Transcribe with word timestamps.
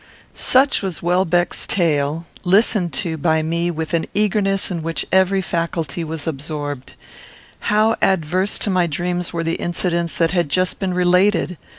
Such 0.33 0.81
was 0.81 1.03
Welbeck's 1.03 1.67
tale, 1.67 2.25
listened 2.43 2.91
to 3.05 3.17
by 3.19 3.43
me 3.43 3.69
with 3.69 3.93
an 3.93 4.07
eagerness 4.15 4.71
in 4.71 4.81
which 4.81 5.05
every 5.11 5.43
faculty 5.43 6.03
was 6.03 6.25
absorbed. 6.25 6.93
How 7.69 7.95
adverse 8.01 8.57
to 8.65 8.71
my 8.71 8.87
dreams 8.87 9.31
were 9.31 9.43
the 9.43 9.57
incidents 9.61 10.17
that 10.17 10.31
had 10.31 10.49
just 10.49 10.79
been 10.79 10.95
related! 10.95 11.55